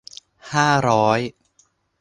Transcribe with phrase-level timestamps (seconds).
[0.53, 1.19] ห้าร้อย